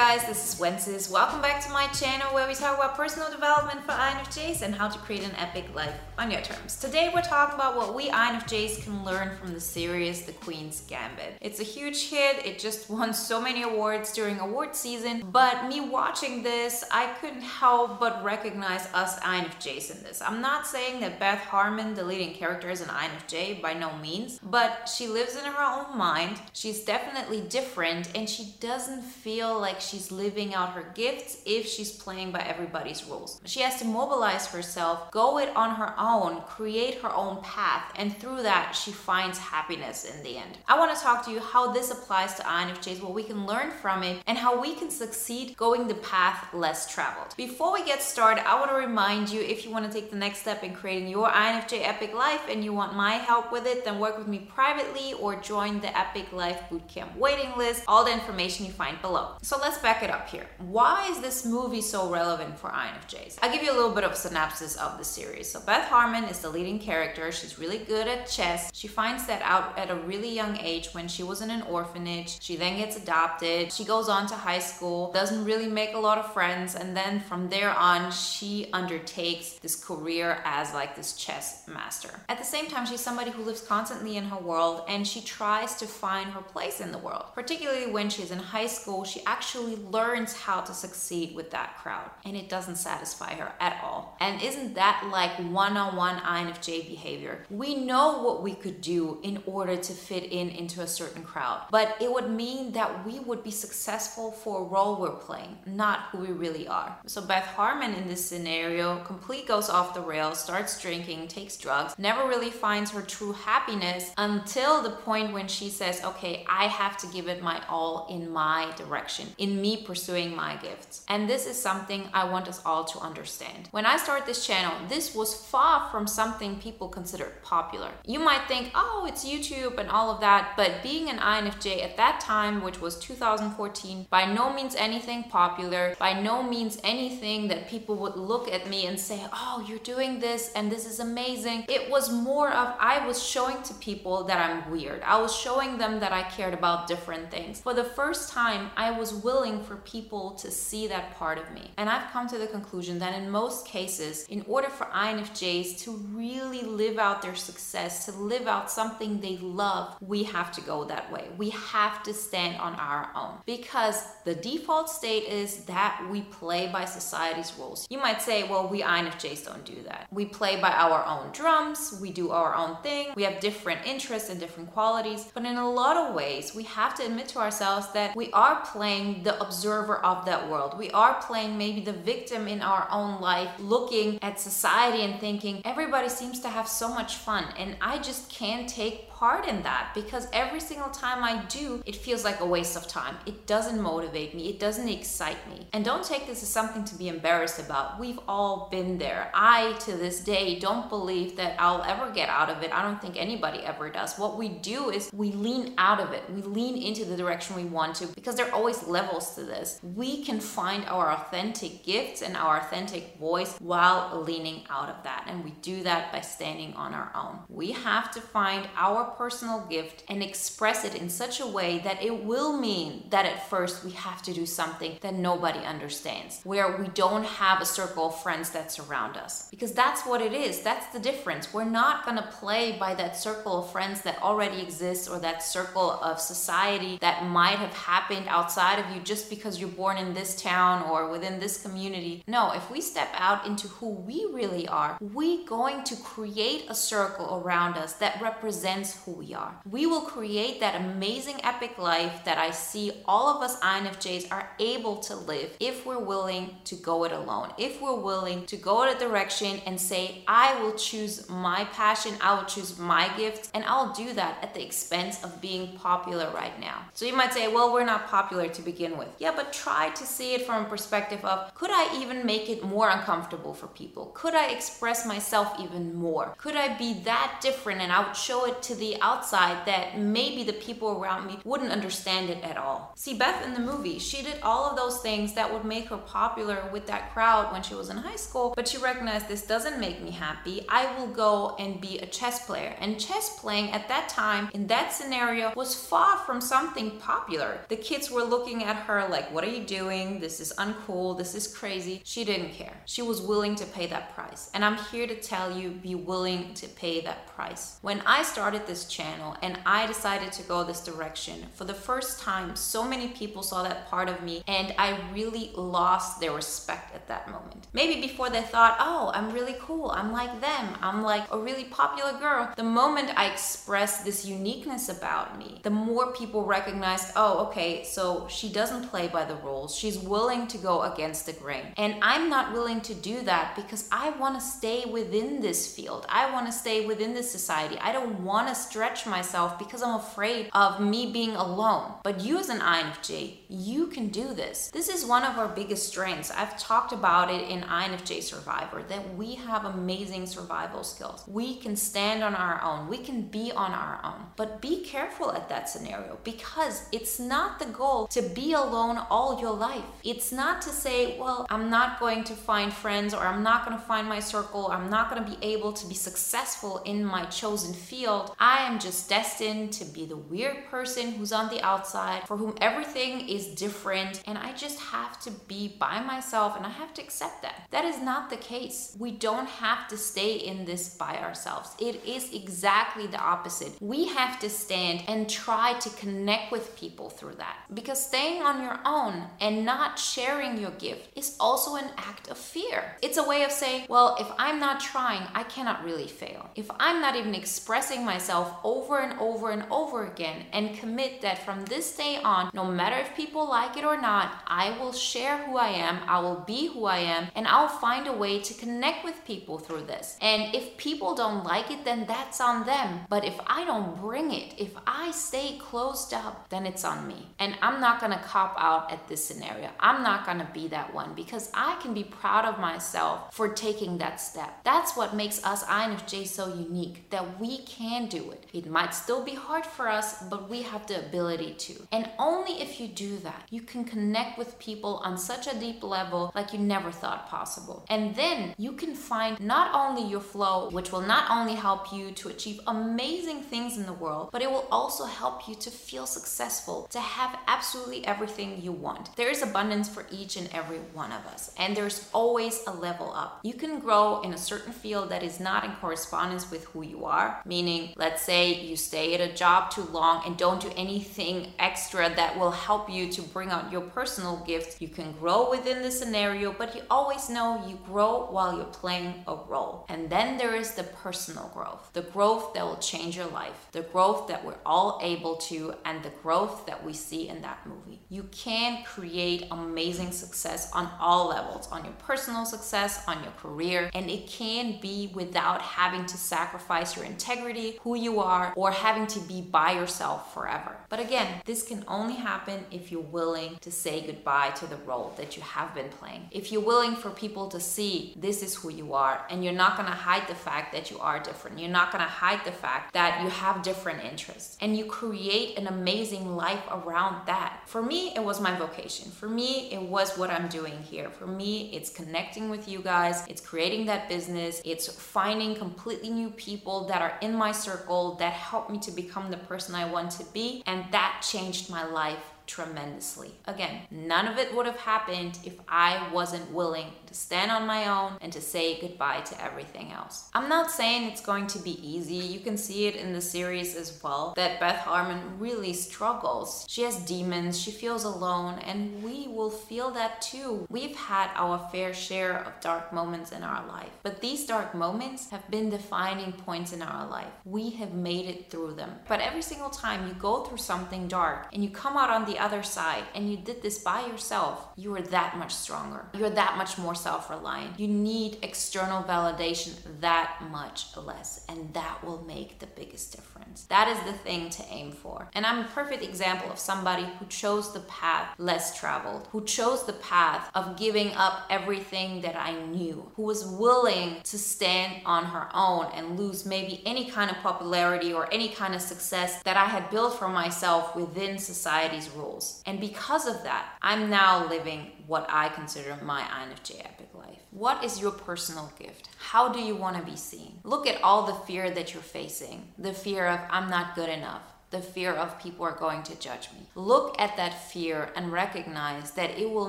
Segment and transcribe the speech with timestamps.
[0.00, 0.24] guys?
[0.24, 1.10] This is Wences.
[1.10, 4.88] Welcome back to my channel where we talk about personal development for INFJs and how
[4.88, 6.80] to create an epic life on your terms.
[6.80, 11.36] Today we're talking about what we INFJs can learn from the series The Queen's Gambit.
[11.42, 12.46] It's a huge hit.
[12.46, 17.42] It just won so many awards during award season, but me watching this, I couldn't
[17.42, 20.22] help but recognize us INFJs in this.
[20.22, 24.38] I'm not saying that Beth Harmon, the leading character, is an INFJ by no means,
[24.42, 26.40] but she lives in her own mind.
[26.54, 31.90] She's definitely different and she doesn't feel like she's living out her gifts if she's
[31.90, 33.40] playing by everybody's rules.
[33.44, 38.16] She has to mobilize herself, go it on her own, create her own path, and
[38.16, 40.58] through that, she finds happiness in the end.
[40.68, 43.70] I want to talk to you how this applies to INFJs, what we can learn
[43.70, 47.34] from it, and how we can succeed going the path less traveled.
[47.36, 50.16] Before we get started, I want to remind you if you want to take the
[50.16, 53.84] next step in creating your INFJ epic life and you want my help with it,
[53.84, 57.84] then work with me privately or join the Epic Life Bootcamp waiting list.
[57.88, 59.36] All the information you find below.
[59.42, 60.46] So let's back it up here.
[60.58, 63.38] Why is this movie so relevant for INFJs?
[63.42, 65.50] I'll give you a little bit of synopsis of the series.
[65.50, 67.32] So Beth Harmon is the leading character.
[67.32, 68.70] She's really good at chess.
[68.74, 72.40] She finds that out at a really young age when she was in an orphanage.
[72.40, 73.72] She then gets adopted.
[73.72, 77.20] She goes on to high school, doesn't really make a lot of friends, and then
[77.20, 82.10] from there on, she undertakes this career as like this chess master.
[82.28, 85.74] At the same time, she's somebody who lives constantly in her world and she tries
[85.76, 87.24] to find her place in the world.
[87.34, 92.10] Particularly when she's in high school, she actually learns how to succeed with that crowd,
[92.24, 94.16] and it doesn't satisfy her at all.
[94.20, 97.44] And isn't that like one on one INFJ behavior?
[97.50, 101.62] We know what we could do in order to fit in into a certain crowd,
[101.70, 106.08] but it would mean that we would be successful for a role we're playing, not
[106.10, 106.96] who we really are.
[107.06, 111.94] So Beth Harmon in this scenario complete goes off the rails, starts drinking, takes drugs,
[111.98, 116.96] never really finds her true happiness until the point when she says, okay, I have
[116.98, 121.04] to give it my all in my direction, in me pursuing my gifts.
[121.08, 123.68] And this is something I want us all to understand.
[123.70, 127.90] When I started this channel, this was far from something people considered popular.
[128.04, 131.96] You might think, oh, it's YouTube and all of that, but being an INFJ at
[131.96, 137.68] that time, which was 2014, by no means anything popular, by no means anything that
[137.68, 141.64] people would look at me and say, oh, you're doing this and this is amazing.
[141.68, 145.02] It was more of I was showing to people that I'm weird.
[145.02, 147.60] I was showing them that I cared about different things.
[147.60, 151.70] For the first time, I was willing for people to see that part of me.
[151.78, 155.92] And I've come to the conclusion that in most cases, in order for INFJs to
[156.12, 160.84] really live out their success, to live out something they love, we have to go
[160.84, 161.28] that way.
[161.38, 166.68] We have to stand on our own because the default state is that we play
[166.70, 167.86] by society's rules.
[167.88, 170.06] You might say, well, we INFJs don't do that.
[170.10, 174.28] We play by our own drums, we do our own thing, we have different interests
[174.28, 177.90] and different qualities, but in a lot of ways, we have to admit to ourselves
[177.92, 180.78] that we are playing the observer of that world.
[180.78, 185.60] We are playing maybe the victim in our own life, looking at society and thinking,
[185.64, 189.90] everybody seems to have so much fun, and I just can't take part in that
[189.94, 193.16] because every single time I do, it feels like a waste of time.
[193.26, 195.66] It doesn't motivate me, it doesn't excite me.
[195.74, 198.00] And don't take this as something to be embarrassed about.
[198.00, 199.30] We've all been there.
[199.34, 202.72] I, to this day, don't believe that I'll ever get out of it.
[202.72, 204.18] I don't think anybody ever does.
[204.18, 207.64] What we do is we lean out of it, we lean into the direction we
[207.64, 209.80] want to because there are always levels to this.
[209.82, 215.26] We can find our authentic gifts and our authentic voice while leaning out of that.
[215.28, 217.40] And we do that by standing on our own.
[217.50, 222.02] We have to find our personal gift and express it in such a way that
[222.02, 226.76] it will mean that at first we have to do something that nobody understands, where
[226.76, 229.48] we don't have a circle of friends that surround us.
[229.50, 230.62] Because that's what it is.
[230.62, 231.52] That's the difference.
[231.52, 235.42] We're not going to play by that circle of friends that already exists or that
[235.42, 240.14] circle of society that might have happened outside of you just because you're born in
[240.14, 242.22] this town or within this community.
[242.26, 246.74] No, if we step out into who we really are, we going to create a
[246.74, 249.54] circle around us that represents who we are.
[249.70, 254.50] We will create that amazing epic life that I see all of us INFJs are
[254.58, 257.52] able to live if we're willing to go it alone.
[257.58, 262.14] If we're willing to go in a direction and say, I will choose my passion,
[262.20, 266.30] I will choose my gifts, and I'll do that at the expense of being popular
[266.30, 266.84] right now.
[266.94, 269.08] So you might say, well, we're not popular to begin with.
[269.18, 272.62] Yeah, but try to see it from a perspective of could I even make it
[272.62, 274.06] more uncomfortable for people?
[274.14, 276.34] Could I express myself even more?
[276.38, 280.42] Could I be that different and I would show it to the outside that maybe
[280.42, 282.92] the people around me wouldn't understand it at all.
[282.96, 285.96] See, Beth in the movie, she did all of those things that would make her
[285.96, 289.80] popular with that crowd when she was in high school, but she recognized this doesn't
[289.80, 290.64] make me happy.
[290.68, 292.74] I will go and be a chess player.
[292.80, 297.60] And chess playing at that time in that scenario was far from something popular.
[297.68, 300.20] The kids were looking at her like, What are you doing?
[300.20, 301.16] This is uncool.
[301.16, 302.00] This is crazy.
[302.04, 302.76] She didn't care.
[302.84, 304.50] She was willing to pay that price.
[304.54, 307.78] And I'm here to tell you be willing to pay that price.
[307.82, 312.20] When I started this channel and I decided to go this direction, for the first
[312.20, 316.94] time, so many people saw that part of me and I really lost their respect
[316.94, 317.66] at that moment.
[317.72, 321.64] Maybe before they thought, oh, I'm really cool, I'm like them, I'm like a really
[321.64, 322.52] popular girl.
[322.56, 328.26] The moment I expressed this uniqueness about me, the more people recognized, oh, okay, so
[328.28, 331.66] she doesn't play by the rules, she's willing to go against the grain.
[331.76, 336.06] And I'm not willing to do that because I want to stay within this field.
[336.08, 337.78] I want to stay within this society.
[337.80, 341.94] I don't want to stretch myself because I'm afraid of me being alone.
[342.04, 344.70] But you as an INFJ, you can do this.
[344.72, 346.30] This is one of our biggest strengths.
[346.30, 351.24] I've talked about it in INFJ Survivor that we have amazing survival skills.
[351.26, 352.86] We can stand on our own.
[352.86, 354.26] We can be on our own.
[354.36, 359.40] But be careful at that scenario because it's not the goal to be alone all
[359.40, 359.84] your life.
[360.04, 363.76] It's not to say, well, I'm not going to find friends or I'm not going
[363.76, 364.68] to find my circle.
[364.68, 368.36] I'm not going to be able to be successful in my chosen field.
[368.50, 372.56] I am just destined to be the weird person who's on the outside for whom
[372.60, 377.00] everything is different and I just have to be by myself and I have to
[377.00, 377.68] accept that.
[377.70, 378.96] That is not the case.
[378.98, 381.76] We don't have to stay in this by ourselves.
[381.78, 383.80] It is exactly the opposite.
[383.80, 388.64] We have to stand and try to connect with people through that because staying on
[388.64, 392.96] your own and not sharing your gift is also an act of fear.
[393.00, 396.50] It's a way of saying, well, if I'm not trying, I cannot really fail.
[396.56, 401.44] If I'm not even expressing myself over and over and over again and commit that
[401.44, 405.38] from this day on, no matter if people like it or not, I will share
[405.38, 408.54] who I am, I will be who I am, and I'll find a way to
[408.54, 410.16] connect with people through this.
[410.20, 413.00] And if people don't like it, then that's on them.
[413.08, 417.28] But if I don't bring it, if I stay closed up, then it's on me.
[417.38, 419.70] And I'm not gonna cop out at this scenario.
[419.78, 423.98] I'm not gonna be that one because I can be proud of myself for taking
[423.98, 424.50] that step.
[424.64, 428.44] That's what makes us INFJ so unique that we can do it.
[428.52, 431.74] It might still be hard for us, but we have the ability to.
[431.92, 435.82] And only if you do that, you can connect with people on such a deep
[435.82, 437.84] level like you never thought possible.
[437.88, 442.10] And then you can find not only your flow, which will not only help you
[442.12, 446.06] to achieve amazing things in the world, but it will also help you to feel
[446.06, 449.14] successful, to have absolutely everything you want.
[449.16, 453.12] There is abundance for each and every one of us, and there's always a level
[453.14, 453.40] up.
[453.42, 457.04] You can grow in a certain field that is not in correspondence with who you
[457.04, 461.52] are, meaning, let's say you stay at a job too long and don't do anything
[461.58, 464.80] extra that will help you to bring out your personal gifts.
[464.80, 469.14] You can grow within the scenario, but you always know you grow while you're playing
[469.26, 469.86] a role.
[469.88, 473.82] And then there is the personal growth, the growth that will change your life, the
[473.82, 478.00] growth that we're all able to, and the growth that we see in that movie.
[478.08, 483.90] You can create amazing success on all levels on your personal success, on your career,
[483.94, 489.06] and it can be without having to sacrifice your integrity, who you are, or having
[489.06, 490.76] to be by yourself forever.
[490.88, 495.14] But again, this can only happen if you're willing to say goodbye to the role
[495.16, 496.28] that you have been playing.
[496.32, 499.76] If you're willing for people to see this is who you are, and you're not
[499.76, 503.22] gonna hide the fact that you are different, you're not gonna hide the fact that
[503.22, 507.60] you have different interests, and you create an amazing life around that.
[507.66, 509.10] For me, it was my vocation.
[509.10, 511.10] For me, it was what I'm doing here.
[511.10, 516.30] For me, it's connecting with you guys, it's creating that business, it's finding completely new
[516.30, 520.10] people that are in my circle that helped me to become the person I want
[520.12, 523.30] to be, and that changed my life tremendously.
[523.46, 527.88] Again, none of it would have happened if I wasn't willing to stand on my
[527.88, 530.30] own and to say goodbye to everything else.
[530.32, 532.14] I'm not saying it's going to be easy.
[532.14, 536.64] You can see it in the series as well that Beth Harmon really struggles.
[536.68, 540.66] She has demons, she feels alone, and we will feel that too.
[540.70, 545.30] We've had our fair share of dark moments in our life, but these dark moments
[545.30, 547.32] have been defining points in our life.
[547.44, 548.90] We have made it through them.
[549.08, 552.38] But every single time you go through something dark and you come out on the
[552.38, 556.06] other side and you did this by yourself, you are that much stronger.
[556.14, 557.78] You're that much more self reliant.
[557.80, 563.64] You need external validation that much less, and that will make the biggest difference.
[563.64, 565.28] That is the thing to aim for.
[565.34, 569.84] And I'm a perfect example of somebody who chose the path less traveled, who chose
[569.84, 575.24] the path of giving up everything that I knew, who was willing to stand on
[575.26, 579.56] her own and lose maybe any kind of popularity or any kind of success that
[579.56, 582.62] I had built for myself within society's rules.
[582.66, 587.38] And because of that, I'm now living what I consider my INFJ epic life.
[587.50, 589.08] What is your personal gift?
[589.18, 590.58] How do you want to be seen?
[590.64, 594.42] Look at all the fear that you're facing the fear of, I'm not good enough
[594.70, 596.68] the fear of people are going to judge me.
[596.76, 599.68] Look at that fear and recognize that it will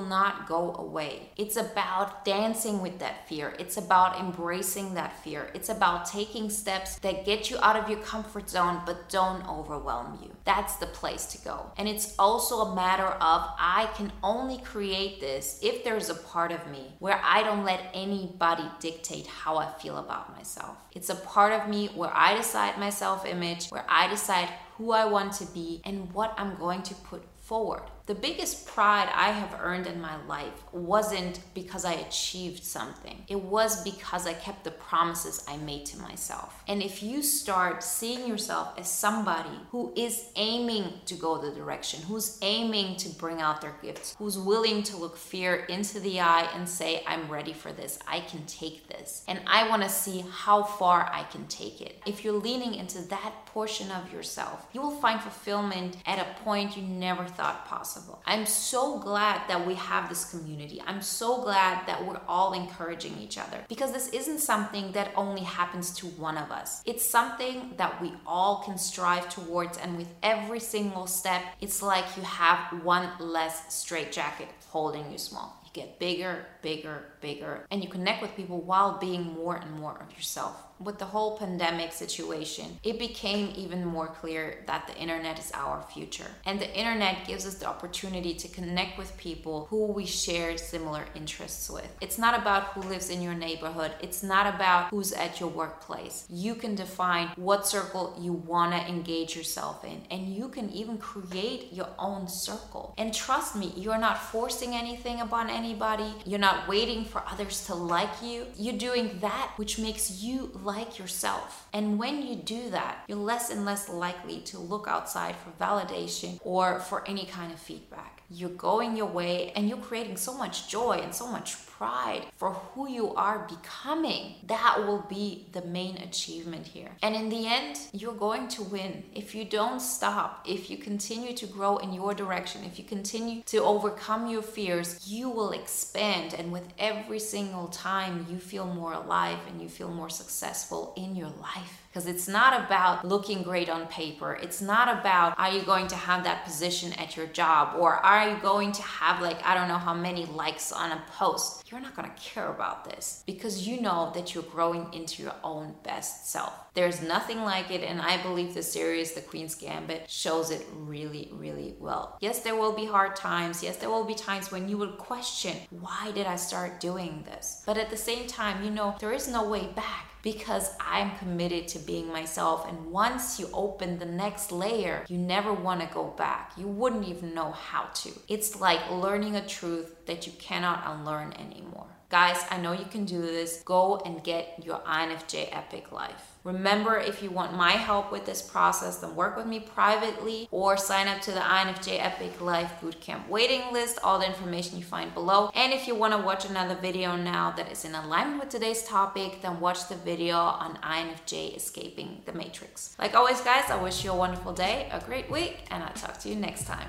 [0.00, 1.30] not go away.
[1.36, 3.54] It's about dancing with that fear.
[3.58, 5.50] It's about embracing that fear.
[5.54, 10.18] It's about taking steps that get you out of your comfort zone but don't overwhelm
[10.22, 10.30] you.
[10.44, 11.72] That's the place to go.
[11.76, 16.52] And it's also a matter of I can only create this if there's a part
[16.52, 20.76] of me where I don't let anybody dictate how I feel about myself.
[20.92, 24.48] It's a part of me where I decide my self image, where I decide
[24.82, 27.84] who I want to be, and what I'm going to put forward.
[28.06, 33.22] The biggest pride I have earned in my life wasn't because I achieved something.
[33.28, 36.64] It was because I kept the promises I made to myself.
[36.66, 42.02] And if you start seeing yourself as somebody who is aiming to go the direction,
[42.02, 46.48] who's aiming to bring out their gifts, who's willing to look fear into the eye
[46.56, 50.24] and say, I'm ready for this, I can take this, and I want to see
[50.28, 52.02] how far I can take it.
[52.04, 56.76] If you're leaning into that portion of yourself, you will find fulfillment at a point
[56.76, 58.22] you never thought possible possible.
[58.26, 60.80] I'm so glad that we have this community.
[60.86, 65.42] I'm so glad that we're all encouraging each other because this isn't something that only
[65.42, 66.82] happens to one of us.
[66.86, 72.04] It's something that we all can strive towards, and with every single step, it's like
[72.16, 77.90] you have one less straitjacket holding you small You get bigger, bigger, bigger, and you
[77.90, 82.78] connect with people while being more and more of yourself with the whole pandemic situation,
[82.82, 86.30] it became even more clear that the internet is our future.
[86.44, 91.04] And the internet gives us the opportunity to connect with people who we share similar
[91.14, 91.88] interests with.
[92.00, 96.26] It's not about who lives in your neighborhood, it's not about who's at your workplace.
[96.28, 100.98] You can define what circle you want to engage yourself in, and you can even
[100.98, 102.94] create your own circle.
[102.98, 107.74] And trust me, you're not forcing anything upon anybody, you're not waiting for others to
[107.74, 108.46] like you.
[108.56, 111.68] You're doing that which makes you like like yourself.
[111.74, 116.38] And when you do that, you're less and less likely to look outside for validation
[116.44, 118.22] or for any kind of feedback.
[118.30, 122.50] You're going your way and you're creating so much joy and so much pride for
[122.50, 124.34] who you are becoming.
[124.46, 126.92] That will be the main achievement here.
[127.02, 129.02] And in the end, you're going to win.
[129.16, 133.42] If you don't stop, if you continue to grow in your direction, if you continue
[133.46, 136.34] to overcome your fears, you will expand.
[136.34, 141.16] And with every single time, you feel more alive and you feel more successful in
[141.16, 144.38] your life because it's not about looking great on paper.
[144.42, 148.30] It's not about are you going to have that position at your job or are
[148.30, 151.66] you going to have like I don't know how many likes on a post.
[151.72, 155.74] You're not to care about this because you know that you're growing into your own
[155.82, 156.52] best self.
[156.74, 161.30] There's nothing like it and I believe the series The Queen's Gambit shows it really
[161.32, 162.18] really well.
[162.20, 163.62] Yes, there will be hard times.
[163.62, 167.62] Yes, there will be times when you will question, why did I start doing this?
[167.64, 171.68] But at the same time, you know, there is no way back because I'm committed
[171.68, 172.68] to being myself.
[172.68, 176.52] And once you open the next layer, you never want to go back.
[176.56, 178.10] You wouldn't even know how to.
[178.28, 181.86] It's like learning a truth that you cannot unlearn anymore.
[182.12, 183.62] Guys, I know you can do this.
[183.64, 186.36] Go and get your INFJ Epic Life.
[186.44, 190.76] Remember, if you want my help with this process, then work with me privately or
[190.76, 193.98] sign up to the INFJ Epic Life Bootcamp waiting list.
[194.04, 195.50] All the information you find below.
[195.54, 198.82] And if you want to watch another video now that is in alignment with today's
[198.82, 202.94] topic, then watch the video on INFJ Escaping the Matrix.
[202.98, 206.18] Like always, guys, I wish you a wonderful day, a great week, and I'll talk
[206.18, 206.88] to you next time.